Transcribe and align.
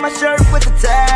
my 0.00 0.08
shirt 0.08 0.40
with 0.52 0.64
the 0.64 0.70
tag. 0.80 1.09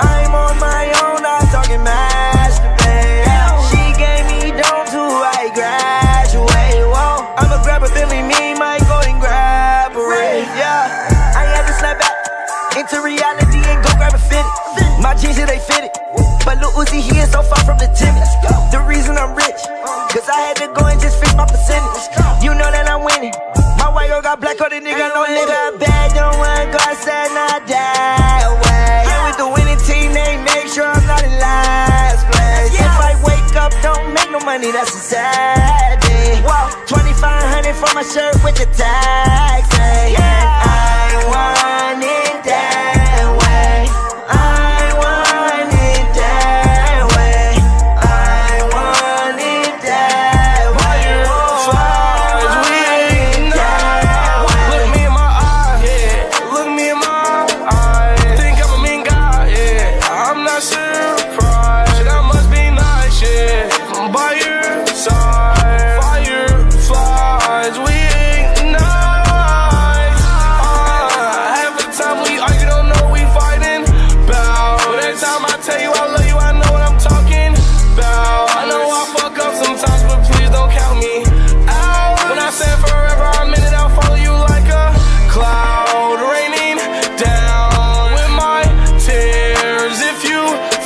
I'm 0.00 0.32
on 0.34 0.56
my 0.58 0.88
own, 1.04 1.22
I'm 1.24 1.46
talking 1.52 1.80
masturbate. 1.84 3.26
She 3.68 3.82
gave 4.00 4.24
me 4.30 4.50
dome 4.56 4.86
to 4.94 5.02
I 5.20 5.50
graduate. 5.52 6.86
Whoa, 6.88 7.26
I'ma 7.36 7.62
grab 7.62 7.82
a 7.82 7.88
Billy, 7.92 8.22
me 8.22 8.54
might 8.58 8.80
go 8.88 9.00
and 9.04 9.20
grab 9.20 9.92
a 9.92 10.02
ring. 10.02 10.48
Yeah, 10.56 11.36
I 11.36 11.44
had 11.44 11.66
to 11.66 11.74
snap 11.76 12.00
out 12.00 12.16
into 12.76 13.02
reality 13.02 13.60
and 13.66 13.84
go 13.84 13.90
grab 13.96 14.14
a 14.14 14.18
fit. 14.18 14.46
My 15.00 15.14
jeans, 15.14 15.38
yeah, 15.38 15.46
they 15.46 15.58
fit. 15.58 15.92
But 16.44 16.58
Lil 16.60 16.72
Uzi, 16.72 17.00
he 17.00 17.18
is 17.18 17.30
so 17.32 17.42
far 17.42 17.62
from 17.64 17.78
the 17.78 17.88
timid. 17.92 18.26
The 18.72 18.80
reason 18.86 19.16
I'm 19.16 19.34
rich, 19.34 19.60
I 20.30 20.40
had 20.46 20.56
to 20.62 20.68
go 20.72 20.86
and 20.86 21.00
just 21.00 21.18
fix 21.18 21.34
my 21.34 21.46
percentage. 21.46 22.06
You 22.44 22.54
know 22.54 22.70
that 22.70 22.86
I'm 22.88 23.02
winning. 23.04 23.34
My 23.78 23.88
white 23.92 24.08
girl 24.08 24.22
got 24.22 24.40
black, 24.40 24.60
all 24.60 24.68
the 24.70 24.76
nigga, 24.76 25.10
no 25.14 25.24
nigga 25.24 25.80
bad. 25.80 25.99
money, 34.50 34.72
that's 34.72 34.92
insanity. 34.96 36.42
Whoa, 36.42 36.70
2500 36.86 37.72
for 37.76 37.94
my 37.94 38.02
shirt 38.02 38.34
with 38.42 38.56
the 38.56 38.66
tax. 38.76 39.68
Yeah, 39.78 40.18
I 40.66 41.24
want. 41.28 41.49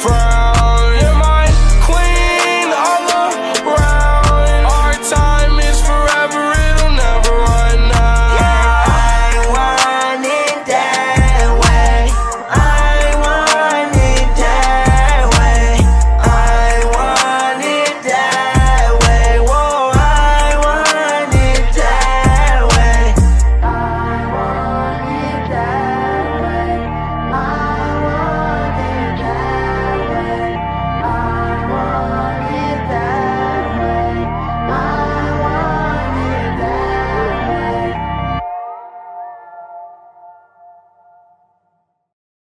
fried. 0.05 0.34